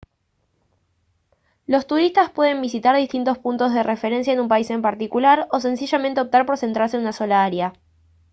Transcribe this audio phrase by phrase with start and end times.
[1.67, 6.21] los turistas pueden visitar distintos puntos de referencia en un país en particular o sencillamente
[6.21, 7.71] optar por centrarse en una sola área